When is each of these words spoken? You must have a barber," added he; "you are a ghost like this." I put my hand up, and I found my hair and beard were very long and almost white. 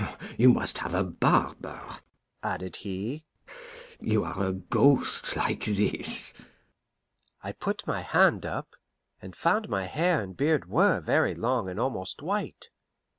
You 0.35 0.49
must 0.51 0.79
have 0.79 0.95
a 0.95 1.03
barber," 1.03 1.99
added 2.41 2.77
he; 2.77 3.23
"you 3.99 4.23
are 4.23 4.47
a 4.47 4.51
ghost 4.51 5.35
like 5.35 5.65
this." 5.65 6.33
I 7.43 7.51
put 7.51 7.85
my 7.85 8.01
hand 8.01 8.43
up, 8.43 8.75
and 9.21 9.35
I 9.35 9.37
found 9.37 9.69
my 9.69 9.85
hair 9.85 10.19
and 10.23 10.35
beard 10.35 10.67
were 10.67 11.01
very 11.01 11.35
long 11.35 11.69
and 11.69 11.79
almost 11.79 12.23
white. 12.23 12.71